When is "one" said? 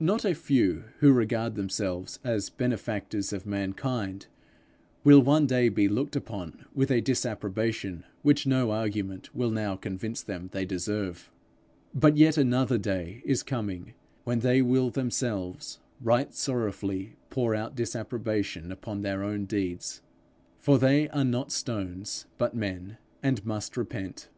5.20-5.46